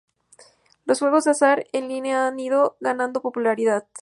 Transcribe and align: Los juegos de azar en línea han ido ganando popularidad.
Los 0.85 0.97
juegos 0.97 1.25
de 1.25 1.29
azar 1.29 1.67
en 1.73 1.87
línea 1.87 2.25
han 2.25 2.39
ido 2.39 2.75
ganando 2.79 3.21
popularidad. 3.21 3.87